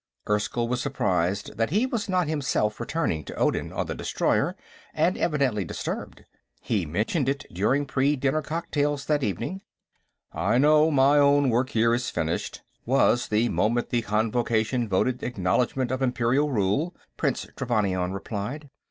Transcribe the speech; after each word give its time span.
Erskyll 0.27 0.67
was 0.67 0.81
surprised 0.81 1.57
that 1.57 1.69
he 1.69 1.85
was 1.85 2.09
not 2.09 2.27
himself 2.27 2.79
returning 2.79 3.23
to 3.23 3.35
Odin 3.35 3.71
on 3.71 3.85
the 3.85 3.93
destroyer, 3.93 4.55
and 4.95 5.15
evidently 5.15 5.63
disturbed. 5.63 6.23
He 6.59 6.87
mentioned 6.87 7.29
it 7.29 7.45
during 7.53 7.85
pre 7.85 8.15
dinner 8.15 8.41
cocktails 8.41 9.05
that 9.05 9.21
evening. 9.21 9.61
"I 10.33 10.57
know, 10.57 10.89
my 10.89 11.19
own 11.19 11.51
work 11.51 11.69
here 11.69 11.93
is 11.93 12.09
finished; 12.09 12.63
was 12.83 13.27
the 13.27 13.49
moment 13.49 13.89
the 13.89 14.01
Convocation 14.01 14.89
voted 14.89 15.21
acknowledgment 15.21 15.91
of 15.91 16.01
Imperial 16.01 16.51
rule." 16.51 16.95
Prince 17.15 17.45
Trevannion 17.55 18.11
replied. 18.11 18.71